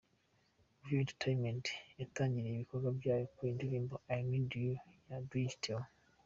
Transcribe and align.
Real 0.85 0.99
Entertainment 1.03 1.65
yatangiriye 1.99 2.53
ibikorwa 2.55 2.89
byayo 2.99 3.25
ku 3.35 3.43
ndirimo 3.53 3.93
"I 4.15 4.17
need 4.29 4.49
you" 4.63 4.73
ya 5.07 5.17
Dj 5.29 5.49
Theo. 5.63 5.79